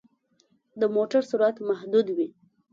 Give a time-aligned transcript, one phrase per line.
[0.79, 2.27] د موټر سرعت محدود وي.